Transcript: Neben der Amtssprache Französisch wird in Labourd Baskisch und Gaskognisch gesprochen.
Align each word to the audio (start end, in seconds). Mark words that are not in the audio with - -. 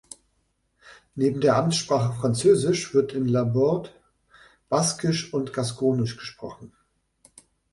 Neben 1.13 1.41
der 1.41 1.57
Amtssprache 1.57 2.13
Französisch 2.19 2.95
wird 2.95 3.13
in 3.13 3.27
Labourd 3.27 3.93
Baskisch 4.67 5.31
und 5.31 5.53
Gaskognisch 5.53 6.17
gesprochen. 6.17 6.73